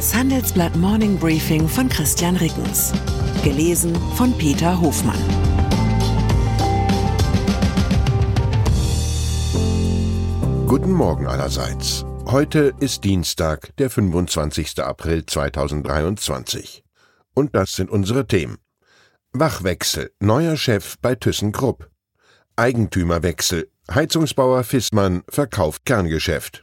Das 0.00 0.14
Handelsblatt 0.14 0.74
Morning 0.76 1.18
Briefing 1.18 1.68
von 1.68 1.86
Christian 1.86 2.34
Rickens. 2.36 2.90
Gelesen 3.44 3.94
von 4.14 4.32
Peter 4.38 4.80
Hofmann. 4.80 5.18
Guten 10.66 10.92
Morgen 10.92 11.26
allerseits. 11.26 12.06
Heute 12.24 12.72
ist 12.80 13.04
Dienstag, 13.04 13.76
der 13.76 13.90
25. 13.90 14.78
April 14.78 15.26
2023. 15.26 16.82
Und 17.34 17.54
das 17.54 17.72
sind 17.72 17.90
unsere 17.90 18.26
Themen. 18.26 18.56
Wachwechsel, 19.34 20.12
neuer 20.18 20.56
Chef 20.56 20.96
bei 21.02 21.14
ThyssenKrupp. 21.14 21.90
Eigentümerwechsel, 22.56 23.70
Heizungsbauer 23.92 24.64
Fissmann 24.64 25.24
verkauft 25.28 25.84
Kerngeschäft. 25.84 26.62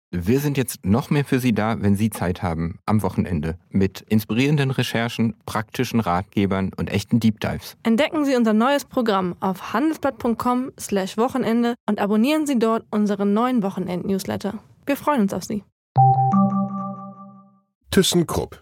Wir 0.13 0.41
sind 0.41 0.57
jetzt 0.57 0.85
noch 0.85 1.09
mehr 1.09 1.23
für 1.23 1.39
Sie 1.39 1.53
da, 1.53 1.81
wenn 1.81 1.95
Sie 1.95 2.09
Zeit 2.09 2.43
haben, 2.43 2.79
am 2.85 3.01
Wochenende, 3.01 3.57
mit 3.69 4.01
inspirierenden 4.09 4.69
Recherchen, 4.69 5.35
praktischen 5.45 6.01
Ratgebern 6.01 6.71
und 6.75 6.89
echten 6.89 7.21
Deep 7.21 7.39
Dives. 7.39 7.77
Entdecken 7.83 8.25
Sie 8.25 8.35
unser 8.35 8.51
neues 8.51 8.83
Programm 8.83 9.37
auf 9.39 9.71
handelsblatt.com/slash 9.71 11.15
Wochenende 11.15 11.75
und 11.87 11.99
abonnieren 11.99 12.45
Sie 12.45 12.59
dort 12.59 12.83
unseren 12.91 13.33
neuen 13.33 13.63
Wochenend-Newsletter. 13.63 14.55
Wir 14.85 14.97
freuen 14.97 15.21
uns 15.21 15.33
auf 15.33 15.45
Sie. 15.45 15.63
ThyssenKrupp. 17.91 18.61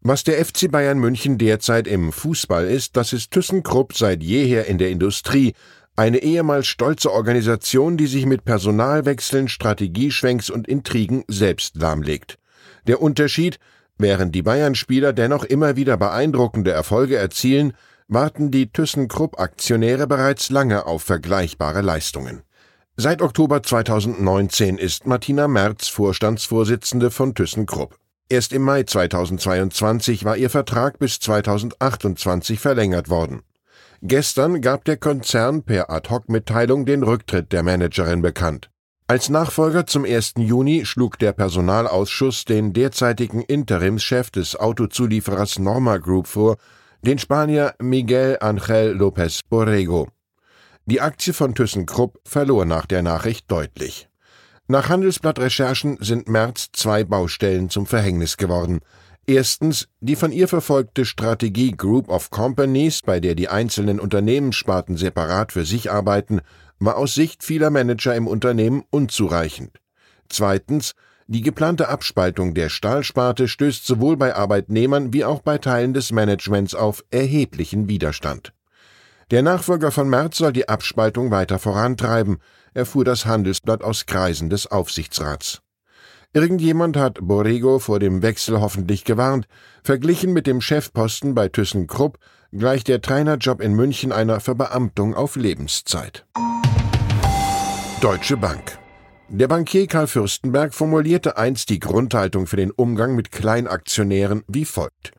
Was 0.00 0.24
der 0.24 0.44
FC 0.44 0.68
Bayern 0.68 0.98
München 0.98 1.38
derzeit 1.38 1.86
im 1.86 2.10
Fußball 2.10 2.66
ist, 2.66 2.96
das 2.96 3.12
ist 3.12 3.30
ThyssenKrupp 3.30 3.96
seit 3.96 4.20
jeher 4.20 4.66
in 4.66 4.78
der 4.78 4.90
Industrie 4.90 5.54
eine 5.96 6.18
ehemals 6.18 6.66
stolze 6.66 7.12
Organisation, 7.12 7.96
die 7.96 8.06
sich 8.06 8.26
mit 8.26 8.44
Personalwechseln, 8.44 9.48
Strategieschwenks 9.48 10.50
und 10.50 10.66
Intrigen 10.66 11.24
selbst 11.28 11.76
lahmlegt. 11.76 12.38
Der 12.86 13.02
Unterschied, 13.02 13.58
während 13.98 14.34
die 14.34 14.42
Bayern-Spieler 14.42 15.12
dennoch 15.12 15.44
immer 15.44 15.76
wieder 15.76 15.96
beeindruckende 15.96 16.70
Erfolge 16.72 17.16
erzielen, 17.16 17.74
warten 18.08 18.50
die 18.50 18.72
ThyssenKrupp-Aktionäre 18.72 20.06
bereits 20.06 20.50
lange 20.50 20.86
auf 20.86 21.02
vergleichbare 21.02 21.82
Leistungen. 21.82 22.42
Seit 22.96 23.22
Oktober 23.22 23.62
2019 23.62 24.76
ist 24.78 25.06
Martina 25.06 25.48
Merz 25.48 25.88
Vorstandsvorsitzende 25.88 27.10
von 27.10 27.34
ThyssenKrupp. 27.34 27.96
Erst 28.28 28.52
im 28.52 28.62
Mai 28.62 28.82
2022 28.82 30.24
war 30.24 30.36
ihr 30.36 30.50
Vertrag 30.50 30.98
bis 30.98 31.18
2028 31.20 32.60
verlängert 32.60 33.08
worden. 33.08 33.42
Gestern 34.04 34.60
gab 34.60 34.84
der 34.84 34.96
Konzern 34.96 35.62
per 35.62 35.88
Ad-Hoc-Mitteilung 35.88 36.86
den 36.86 37.04
Rücktritt 37.04 37.52
der 37.52 37.62
Managerin 37.62 38.20
bekannt. 38.20 38.68
Als 39.06 39.28
Nachfolger 39.28 39.86
zum 39.86 40.04
1. 40.04 40.34
Juni 40.38 40.84
schlug 40.84 41.20
der 41.20 41.30
Personalausschuss 41.32 42.44
den 42.44 42.72
derzeitigen 42.72 43.42
Interimschef 43.42 44.32
des 44.32 44.56
Autozulieferers 44.56 45.60
Norma 45.60 45.98
Group 45.98 46.26
vor, 46.26 46.56
den 47.02 47.20
Spanier 47.20 47.76
Miguel 47.78 48.38
Ángel 48.40 48.96
López 48.96 49.38
Borrego. 49.48 50.08
Die 50.86 51.00
Aktie 51.00 51.32
von 51.32 51.54
ThyssenKrupp 51.54 52.18
verlor 52.24 52.64
nach 52.64 52.86
der 52.86 53.02
Nachricht 53.02 53.48
deutlich. 53.52 54.08
Nach 54.66 54.88
Handelsblatt-Recherchen 54.88 55.98
sind 56.00 56.28
März 56.28 56.70
zwei 56.72 57.04
Baustellen 57.04 57.70
zum 57.70 57.86
Verhängnis 57.86 58.36
geworden– 58.36 58.80
Erstens 59.26 59.88
die 60.00 60.16
von 60.16 60.32
ihr 60.32 60.48
verfolgte 60.48 61.04
Strategie 61.04 61.70
Group 61.70 62.08
of 62.08 62.30
Companies, 62.30 63.02
bei 63.02 63.20
der 63.20 63.34
die 63.36 63.48
einzelnen 63.48 64.00
Unternehmenssparten 64.00 64.96
separat 64.96 65.52
für 65.52 65.64
sich 65.64 65.90
arbeiten, 65.92 66.40
war 66.80 66.96
aus 66.96 67.14
Sicht 67.14 67.44
vieler 67.44 67.70
Manager 67.70 68.16
im 68.16 68.26
Unternehmen 68.26 68.82
unzureichend. 68.90 69.78
Zweitens 70.28 70.94
die 71.28 71.40
geplante 71.40 71.88
Abspaltung 71.88 72.52
der 72.52 72.68
Stahlsparte 72.68 73.46
stößt 73.46 73.86
sowohl 73.86 74.16
bei 74.16 74.34
Arbeitnehmern 74.34 75.12
wie 75.12 75.24
auch 75.24 75.40
bei 75.40 75.58
Teilen 75.58 75.94
des 75.94 76.10
Managements 76.10 76.74
auf 76.74 77.04
erheblichen 77.10 77.88
Widerstand. 77.88 78.52
Der 79.30 79.42
Nachfolger 79.42 79.92
von 79.92 80.10
Merz 80.10 80.36
soll 80.38 80.52
die 80.52 80.68
Abspaltung 80.68 81.30
weiter 81.30 81.58
vorantreiben, 81.58 82.38
erfuhr 82.74 83.04
das 83.04 83.24
Handelsblatt 83.24 83.82
aus 83.82 84.04
Kreisen 84.06 84.50
des 84.50 84.66
Aufsichtsrats. 84.66 85.62
Irgendjemand 86.34 86.96
hat 86.96 87.18
Borrego 87.20 87.78
vor 87.78 87.98
dem 87.98 88.22
Wechsel 88.22 88.60
hoffentlich 88.60 89.04
gewarnt. 89.04 89.46
Verglichen 89.82 90.32
mit 90.32 90.46
dem 90.46 90.60
Chefposten 90.60 91.34
bei 91.34 91.48
ThyssenKrupp 91.48 92.18
gleicht 92.52 92.88
der 92.88 93.02
Trainerjob 93.02 93.60
in 93.60 93.74
München 93.74 94.12
einer 94.12 94.40
Verbeamtung 94.40 95.14
auf 95.14 95.36
Lebenszeit. 95.36 96.24
Deutsche 98.00 98.36
Bank 98.36 98.78
der 99.34 99.48
Bankier 99.48 99.86
Karl 99.86 100.08
Fürstenberg 100.08 100.74
formulierte 100.74 101.38
einst 101.38 101.70
die 101.70 101.80
Grundhaltung 101.80 102.46
für 102.46 102.56
den 102.56 102.70
Umgang 102.70 103.14
mit 103.14 103.32
Kleinaktionären 103.32 104.44
wie 104.46 104.66
folgt. 104.66 105.12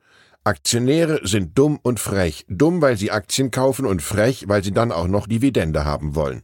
Aktionäre 0.44 1.22
sind 1.24 1.58
dumm 1.58 1.80
und 1.82 2.00
frech, 2.00 2.46
dumm, 2.48 2.80
weil 2.80 2.96
sie 2.96 3.10
Aktien 3.10 3.50
kaufen 3.50 3.88
und 3.88 4.04
frech, 4.04 4.46
weil 4.48 4.64
sie 4.64 4.72
dann 4.72 4.92
auch 4.92 5.08
noch 5.08 5.26
Dividende 5.26 5.84
haben 5.84 6.14
wollen. 6.14 6.44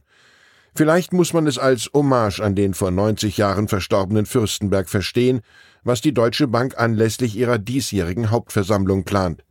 Vielleicht 0.74 1.12
muss 1.12 1.32
man 1.32 1.46
es 1.46 1.58
als 1.58 1.90
Hommage 1.92 2.40
an 2.40 2.54
den 2.54 2.74
vor 2.74 2.90
90 2.90 3.36
Jahren 3.36 3.68
verstorbenen 3.68 4.26
Fürstenberg 4.26 4.88
verstehen, 4.88 5.40
was 5.82 6.00
die 6.00 6.14
Deutsche 6.14 6.46
Bank 6.46 6.78
anlässlich 6.78 7.36
ihrer 7.36 7.58
diesjährigen 7.58 8.30
Hauptversammlung 8.30 9.04
plant. 9.04 9.44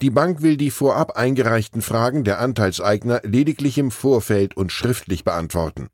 Die 0.00 0.10
Bank 0.10 0.42
will 0.42 0.56
die 0.56 0.70
vorab 0.70 1.16
eingereichten 1.16 1.82
Fragen 1.82 2.24
der 2.24 2.40
Anteilseigner 2.40 3.20
lediglich 3.24 3.78
im 3.78 3.90
Vorfeld 3.90 4.56
und 4.56 4.72
schriftlich 4.72 5.22
beantworten. 5.22 5.88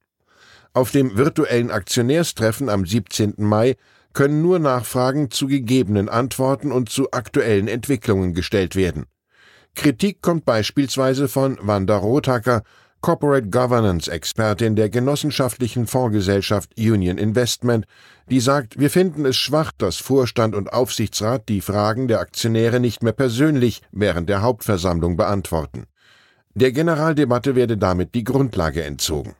Auf 0.72 0.90
dem 0.90 1.16
virtuellen 1.16 1.70
Aktionärstreffen 1.70 2.68
am 2.68 2.86
17. 2.86 3.34
Mai 3.38 3.76
können 4.12 4.40
nur 4.40 4.58
Nachfragen 4.58 5.30
zu 5.30 5.46
gegebenen 5.48 6.08
Antworten 6.08 6.72
und 6.72 6.88
zu 6.88 7.10
aktuellen 7.12 7.68
Entwicklungen 7.68 8.34
gestellt 8.34 8.76
werden. 8.76 9.06
Kritik 9.74 10.20
kommt 10.20 10.44
beispielsweise 10.44 11.28
von 11.28 11.58
Wanda 11.60 11.96
Rothacker, 11.96 12.62
Corporate 13.02 13.48
Governance 13.48 14.10
Expertin 14.10 14.76
der 14.76 14.90
genossenschaftlichen 14.90 15.86
Fondsgesellschaft 15.86 16.78
Union 16.78 17.16
Investment, 17.16 17.86
die 18.28 18.40
sagt, 18.40 18.78
wir 18.78 18.90
finden 18.90 19.24
es 19.24 19.36
schwach, 19.36 19.72
dass 19.78 19.96
Vorstand 19.96 20.54
und 20.54 20.74
Aufsichtsrat 20.74 21.48
die 21.48 21.62
Fragen 21.62 22.08
der 22.08 22.20
Aktionäre 22.20 22.78
nicht 22.78 23.02
mehr 23.02 23.14
persönlich 23.14 23.80
während 23.90 24.28
der 24.28 24.42
Hauptversammlung 24.42 25.16
beantworten. 25.16 25.84
Der 26.54 26.72
Generaldebatte 26.72 27.54
werde 27.54 27.78
damit 27.78 28.14
die 28.14 28.24
Grundlage 28.24 28.84
entzogen. 28.84 29.34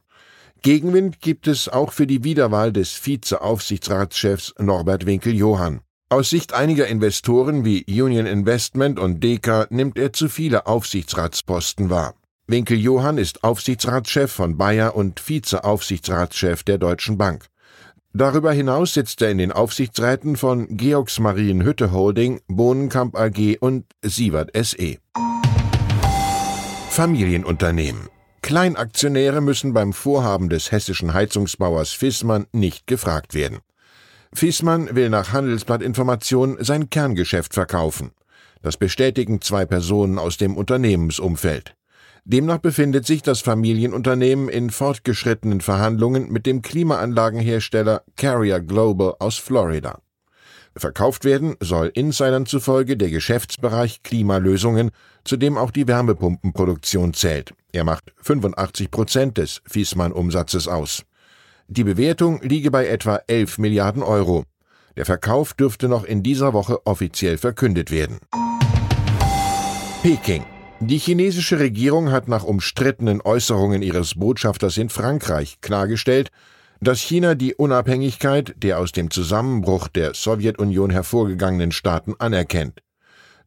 Gegenwind 0.62 1.20
gibt 1.20 1.46
es 1.46 1.68
auch 1.68 1.92
für 1.92 2.06
die 2.06 2.24
Wiederwahl 2.24 2.72
des 2.72 2.92
Vize-Aufsichtsratschefs 2.92 4.54
Norbert 4.58 5.04
Winkel-Johann. 5.04 5.80
Aus 6.08 6.30
Sicht 6.30 6.54
einiger 6.54 6.86
Investoren 6.86 7.64
wie 7.64 7.84
Union 8.02 8.26
Investment 8.26 8.98
und 8.98 9.22
Deka 9.22 9.66
nimmt 9.70 9.98
er 9.98 10.12
zu 10.14 10.28
viele 10.28 10.66
Aufsichtsratsposten 10.66 11.90
wahr. 11.90 12.14
Winkel 12.50 12.78
Johann 12.78 13.16
ist 13.16 13.44
Aufsichtsratschef 13.44 14.32
von 14.32 14.56
Bayer 14.56 14.96
und 14.96 15.28
Vizeaufsichtsratschef 15.28 16.64
der 16.64 16.78
Deutschen 16.78 17.16
Bank. 17.16 17.46
Darüber 18.12 18.50
hinaus 18.50 18.92
sitzt 18.92 19.22
er 19.22 19.30
in 19.30 19.38
den 19.38 19.52
Aufsichtsräten 19.52 20.36
von 20.36 20.66
Georgs 20.76 21.20
Marienhütte 21.20 21.92
Holding, 21.92 22.40
Bohnenkamp 22.48 23.16
AG 23.16 23.58
und 23.60 23.84
Sievert 24.02 24.50
SE. 24.60 24.96
Familienunternehmen. 26.88 28.08
Kleinaktionäre 28.42 29.40
müssen 29.40 29.72
beim 29.72 29.92
Vorhaben 29.92 30.48
des 30.48 30.72
hessischen 30.72 31.14
Heizungsbauers 31.14 31.92
Fissmann 31.92 32.46
nicht 32.50 32.88
gefragt 32.88 33.34
werden. 33.34 33.60
Fissmann 34.34 34.96
will 34.96 35.08
nach 35.08 35.32
Handelsblattinformation 35.32 36.56
sein 36.58 36.90
Kerngeschäft 36.90 37.54
verkaufen. 37.54 38.10
Das 38.60 38.76
bestätigen 38.76 39.40
zwei 39.40 39.66
Personen 39.66 40.18
aus 40.18 40.36
dem 40.36 40.56
Unternehmensumfeld. 40.56 41.76
Demnach 42.24 42.58
befindet 42.58 43.06
sich 43.06 43.22
das 43.22 43.40
Familienunternehmen 43.40 44.48
in 44.48 44.70
fortgeschrittenen 44.70 45.60
Verhandlungen 45.60 46.30
mit 46.30 46.46
dem 46.46 46.62
Klimaanlagenhersteller 46.62 48.02
Carrier 48.16 48.60
Global 48.60 49.14
aus 49.18 49.38
Florida. 49.38 50.00
Verkauft 50.76 51.24
werden 51.24 51.56
soll 51.60 51.90
Insidern 51.94 52.46
zufolge 52.46 52.96
der 52.96 53.10
Geschäftsbereich 53.10 54.02
Klimalösungen, 54.02 54.90
zu 55.24 55.36
dem 55.36 55.58
auch 55.58 55.72
die 55.72 55.88
Wärmepumpenproduktion 55.88 57.12
zählt. 57.12 57.52
Er 57.72 57.84
macht 57.84 58.12
85 58.22 58.90
Prozent 58.90 59.38
des 59.38 59.62
Fiesmann-Umsatzes 59.66 60.68
aus. 60.68 61.02
Die 61.68 61.84
Bewertung 61.84 62.40
liege 62.42 62.70
bei 62.70 62.86
etwa 62.86 63.20
11 63.26 63.58
Milliarden 63.58 64.02
Euro. 64.02 64.44
Der 64.96 65.06
Verkauf 65.06 65.54
dürfte 65.54 65.88
noch 65.88 66.04
in 66.04 66.22
dieser 66.22 66.52
Woche 66.52 66.84
offiziell 66.86 67.38
verkündet 67.38 67.90
werden. 67.90 68.18
Peking. 70.02 70.44
Die 70.82 70.96
chinesische 70.96 71.58
Regierung 71.58 72.10
hat 72.10 72.26
nach 72.26 72.42
umstrittenen 72.42 73.20
Äußerungen 73.20 73.82
ihres 73.82 74.14
Botschafters 74.14 74.78
in 74.78 74.88
Frankreich 74.88 75.60
klargestellt, 75.60 76.30
dass 76.80 77.00
China 77.00 77.34
die 77.34 77.54
Unabhängigkeit 77.54 78.54
der 78.56 78.78
aus 78.78 78.90
dem 78.90 79.10
Zusammenbruch 79.10 79.88
der 79.88 80.14
Sowjetunion 80.14 80.88
hervorgegangenen 80.88 81.70
Staaten 81.70 82.14
anerkennt. 82.18 82.80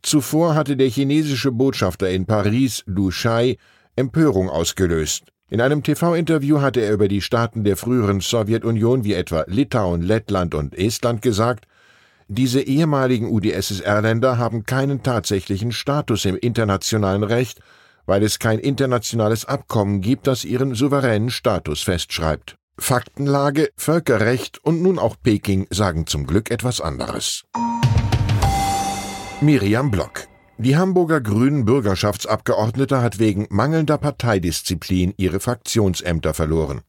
Zuvor 0.04 0.54
hatte 0.54 0.78
der 0.78 0.90
chinesische 0.90 1.52
Botschafter 1.52 2.08
in 2.12 2.28
Paris, 2.28 2.84
Lu 2.86 3.10
Shai, 3.10 3.58
Empörung 3.96 4.48
ausgelöst. 4.48 5.24
In 5.50 5.60
einem 5.60 5.82
TV-Interview 5.82 6.62
hatte 6.62 6.82
er 6.82 6.94
über 6.94 7.08
die 7.08 7.22
Staaten 7.22 7.64
der 7.64 7.78
früheren 7.78 8.22
Sowjetunion 8.22 9.06
wie 9.06 9.14
etwa 9.14 9.44
Litauen, 9.48 10.04
Lettland 10.04 10.54
und 10.54 10.78
Estland 10.78 11.24
gesagt, 11.24 11.66
diese 12.28 12.62
ehemaligen 12.62 13.30
UdSSR-Länder 13.30 14.38
haben 14.38 14.66
keinen 14.66 15.04
tatsächlichen 15.04 15.72
Status 15.72 16.26
im 16.26 16.36
internationalen 16.36 17.24
Recht, 17.24 17.60
weil 18.06 18.24
es 18.24 18.40
kein 18.40 18.60
internationales 18.60 19.46
Abkommen 19.46 20.02
gibt, 20.02 20.28
das 20.28 20.46
ihren 20.46 20.76
souveränen 20.76 21.30
Status 21.30 21.82
festschreibt. 21.82 22.56
Faktenlage, 22.78 23.70
Völkerrecht 23.78 24.64
und 24.64 24.82
nun 24.82 24.98
auch 25.00 25.16
Peking 25.22 25.68
sagen 25.70 26.08
zum 26.08 26.26
Glück 26.26 26.52
etwas 26.52 26.82
anderes. 26.82 27.44
Miriam 29.42 29.92
Block 29.92 30.28
die 30.60 30.78
Hamburger 30.78 31.20
Grünen 31.20 31.66
Bürgerschaftsabgeordnete 31.66 33.02
hat 33.02 33.18
wegen 33.18 33.48
mangelnder 33.50 33.98
Parteidisziplin 33.98 35.14
ihre 35.18 35.40
Fraktionsämter 35.40 36.36
verloren. 36.36 36.82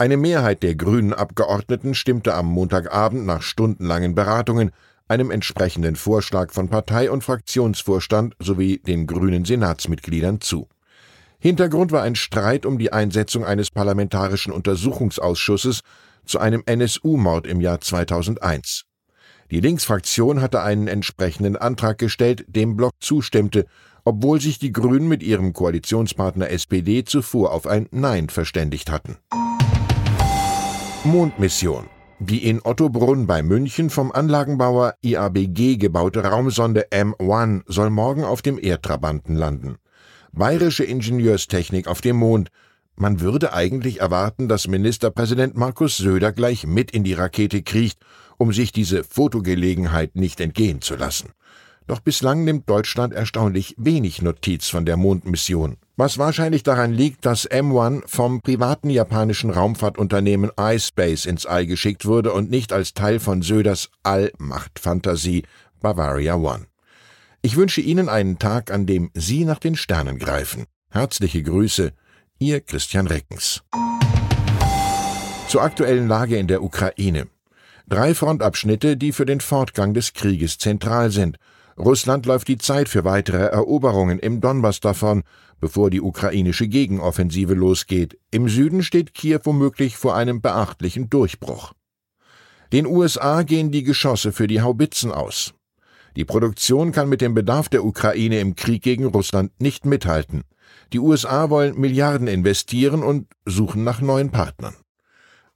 Eine 0.00 0.16
Mehrheit 0.16 0.62
der 0.62 0.76
grünen 0.76 1.12
Abgeordneten 1.12 1.94
stimmte 1.94 2.32
am 2.32 2.46
Montagabend 2.46 3.26
nach 3.26 3.42
stundenlangen 3.42 4.14
Beratungen 4.14 4.70
einem 5.08 5.30
entsprechenden 5.30 5.94
Vorschlag 5.94 6.52
von 6.52 6.70
Partei 6.70 7.10
und 7.10 7.22
Fraktionsvorstand 7.22 8.34
sowie 8.38 8.78
den 8.78 9.06
grünen 9.06 9.44
Senatsmitgliedern 9.44 10.40
zu. 10.40 10.68
Hintergrund 11.38 11.92
war 11.92 12.00
ein 12.00 12.14
Streit 12.14 12.64
um 12.64 12.78
die 12.78 12.94
Einsetzung 12.94 13.44
eines 13.44 13.70
parlamentarischen 13.70 14.54
Untersuchungsausschusses 14.54 15.80
zu 16.24 16.38
einem 16.38 16.62
NSU-Mord 16.64 17.46
im 17.46 17.60
Jahr 17.60 17.82
2001. 17.82 18.84
Die 19.50 19.60
Linksfraktion 19.60 20.40
hatte 20.40 20.62
einen 20.62 20.88
entsprechenden 20.88 21.58
Antrag 21.58 21.98
gestellt, 21.98 22.46
dem 22.48 22.74
Block 22.74 22.94
zustimmte, 23.00 23.66
obwohl 24.06 24.40
sich 24.40 24.58
die 24.58 24.72
Grünen 24.72 25.08
mit 25.08 25.22
ihrem 25.22 25.52
Koalitionspartner 25.52 26.48
SPD 26.48 27.04
zuvor 27.04 27.52
auf 27.52 27.66
ein 27.66 27.86
Nein 27.90 28.30
verständigt 28.30 28.90
hatten. 28.90 29.18
Mondmission. 31.04 31.88
Die 32.18 32.46
in 32.46 32.60
Ottobrunn 32.62 33.26
bei 33.26 33.42
München 33.42 33.88
vom 33.88 34.12
Anlagenbauer 34.12 34.96
IABG 35.00 35.78
gebaute 35.78 36.22
Raumsonde 36.22 36.88
M1 36.90 37.62
soll 37.64 37.88
morgen 37.88 38.22
auf 38.22 38.42
dem 38.42 38.62
Erdtrabanten 38.62 39.34
landen. 39.34 39.76
Bayerische 40.32 40.84
Ingenieurstechnik 40.84 41.88
auf 41.88 42.02
dem 42.02 42.16
Mond. 42.16 42.50
Man 42.96 43.20
würde 43.20 43.54
eigentlich 43.54 44.00
erwarten, 44.00 44.46
dass 44.46 44.68
Ministerpräsident 44.68 45.56
Markus 45.56 45.96
Söder 45.96 46.32
gleich 46.32 46.66
mit 46.66 46.90
in 46.90 47.02
die 47.02 47.14
Rakete 47.14 47.62
kriecht, 47.62 47.98
um 48.36 48.52
sich 48.52 48.70
diese 48.70 49.02
Fotogelegenheit 49.02 50.16
nicht 50.16 50.38
entgehen 50.38 50.82
zu 50.82 50.96
lassen. 50.96 51.30
Doch 51.86 52.00
bislang 52.00 52.44
nimmt 52.44 52.68
Deutschland 52.68 53.14
erstaunlich 53.14 53.74
wenig 53.78 54.20
Notiz 54.20 54.68
von 54.68 54.84
der 54.84 54.98
Mondmission 54.98 55.78
was 56.00 56.16
wahrscheinlich 56.16 56.62
daran 56.62 56.94
liegt, 56.94 57.26
dass 57.26 57.48
M1 57.48 58.04
vom 58.06 58.40
privaten 58.40 58.88
japanischen 58.88 59.50
Raumfahrtunternehmen 59.50 60.50
iSpace 60.58 61.26
ins 61.26 61.44
All 61.44 61.66
geschickt 61.66 62.06
wurde 62.06 62.32
und 62.32 62.50
nicht 62.50 62.72
als 62.72 62.94
Teil 62.94 63.20
von 63.20 63.42
Söders 63.42 63.90
Allmachtfantasie 64.02 65.42
Bavaria 65.78 66.36
One. 66.36 66.64
Ich 67.42 67.56
wünsche 67.56 67.82
Ihnen 67.82 68.08
einen 68.08 68.38
Tag, 68.38 68.70
an 68.70 68.86
dem 68.86 69.10
Sie 69.12 69.44
nach 69.44 69.58
den 69.58 69.76
Sternen 69.76 70.18
greifen. 70.18 70.64
Herzliche 70.88 71.42
Grüße, 71.42 71.92
Ihr 72.38 72.62
Christian 72.62 73.06
Reckens. 73.06 73.62
Zur 75.48 75.62
aktuellen 75.62 76.08
Lage 76.08 76.38
in 76.38 76.46
der 76.46 76.62
Ukraine. 76.62 77.26
Drei 77.86 78.14
Frontabschnitte, 78.14 78.96
die 78.96 79.12
für 79.12 79.26
den 79.26 79.42
Fortgang 79.42 79.92
des 79.92 80.14
Krieges 80.14 80.56
zentral 80.56 81.10
sind– 81.10 81.36
Russland 81.78 82.26
läuft 82.26 82.48
die 82.48 82.58
Zeit 82.58 82.88
für 82.88 83.04
weitere 83.04 83.46
Eroberungen 83.46 84.18
im 84.18 84.40
Donbass 84.40 84.80
davon, 84.80 85.22
bevor 85.60 85.90
die 85.90 86.00
ukrainische 86.00 86.68
Gegenoffensive 86.68 87.54
losgeht. 87.54 88.18
Im 88.30 88.48
Süden 88.48 88.82
steht 88.82 89.14
Kiew 89.14 89.40
womöglich 89.44 89.96
vor 89.96 90.14
einem 90.14 90.40
beachtlichen 90.40 91.10
Durchbruch. 91.10 91.72
Den 92.72 92.86
USA 92.86 93.42
gehen 93.42 93.70
die 93.70 93.82
Geschosse 93.82 94.32
für 94.32 94.46
die 94.46 94.62
Haubitzen 94.62 95.10
aus. 95.10 95.54
Die 96.16 96.24
Produktion 96.24 96.92
kann 96.92 97.08
mit 97.08 97.20
dem 97.20 97.34
Bedarf 97.34 97.68
der 97.68 97.84
Ukraine 97.84 98.40
im 98.40 98.56
Krieg 98.56 98.82
gegen 98.82 99.06
Russland 99.06 99.52
nicht 99.60 99.86
mithalten. 99.86 100.42
Die 100.92 100.98
USA 100.98 101.50
wollen 101.50 101.78
Milliarden 101.78 102.26
investieren 102.26 103.02
und 103.02 103.28
suchen 103.44 103.84
nach 103.84 104.00
neuen 104.00 104.30
Partnern. 104.30 104.74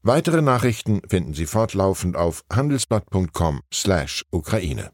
Weitere 0.03 0.43
Nachrichten 0.43 1.01
finden 1.09 1.35
Sie 1.35 1.47
fortlaufend 1.47 2.17
auf 2.17 2.45
handelsblatt.com/Ukraine. 2.53 4.94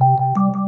you 0.00 0.61